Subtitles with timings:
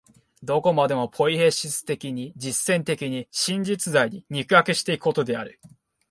[0.41, 5.59] どこまでもポイエシス的に、実践的に、真実在に肉迫し行くことである。